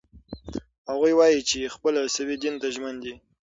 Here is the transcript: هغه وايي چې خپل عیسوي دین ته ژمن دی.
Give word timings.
هغه 0.89 1.09
وايي 1.19 1.41
چې 1.49 1.73
خپل 1.75 1.93
عیسوي 2.03 2.35
دین 2.43 2.55
ته 2.61 2.67
ژمن 2.75 2.95
دی. 3.03 3.13